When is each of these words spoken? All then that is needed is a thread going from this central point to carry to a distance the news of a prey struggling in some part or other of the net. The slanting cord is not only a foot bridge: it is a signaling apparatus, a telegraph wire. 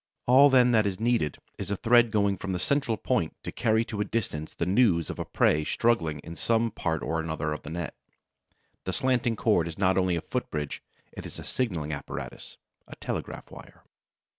All 0.25 0.49
then 0.49 0.71
that 0.71 0.87
is 0.87 0.99
needed 0.99 1.37
is 1.59 1.69
a 1.69 1.77
thread 1.77 2.09
going 2.09 2.35
from 2.35 2.53
this 2.53 2.63
central 2.63 2.97
point 2.97 3.35
to 3.43 3.51
carry 3.51 3.85
to 3.85 4.01
a 4.01 4.03
distance 4.03 4.51
the 4.55 4.65
news 4.65 5.11
of 5.11 5.19
a 5.19 5.25
prey 5.25 5.63
struggling 5.63 6.17
in 6.23 6.35
some 6.35 6.71
part 6.71 7.03
or 7.03 7.23
other 7.23 7.53
of 7.53 7.61
the 7.61 7.69
net. 7.69 7.93
The 8.85 8.93
slanting 8.93 9.35
cord 9.35 9.67
is 9.67 9.77
not 9.77 9.99
only 9.99 10.15
a 10.15 10.21
foot 10.21 10.49
bridge: 10.49 10.81
it 11.11 11.27
is 11.27 11.37
a 11.37 11.43
signaling 11.43 11.93
apparatus, 11.93 12.57
a 12.87 12.95
telegraph 12.95 13.51
wire. 13.51 13.83